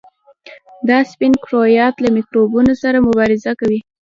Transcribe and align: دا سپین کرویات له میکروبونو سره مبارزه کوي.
دا 0.89 0.97
سپین 1.11 1.33
کرویات 1.43 1.95
له 2.03 2.09
میکروبونو 2.17 2.73
سره 2.83 2.97
مبارزه 3.07 3.51
کوي. 3.59 3.79